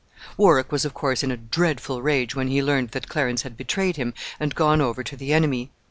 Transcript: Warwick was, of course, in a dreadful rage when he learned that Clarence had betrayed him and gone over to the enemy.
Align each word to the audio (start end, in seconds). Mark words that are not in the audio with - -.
Warwick 0.35 0.71
was, 0.71 0.83
of 0.83 0.95
course, 0.95 1.21
in 1.21 1.29
a 1.29 1.37
dreadful 1.37 2.01
rage 2.01 2.35
when 2.35 2.47
he 2.47 2.63
learned 2.63 2.89
that 2.89 3.07
Clarence 3.07 3.43
had 3.43 3.55
betrayed 3.55 3.97
him 3.97 4.15
and 4.39 4.55
gone 4.55 4.81
over 4.81 5.03
to 5.03 5.15
the 5.15 5.31
enemy. 5.31 5.69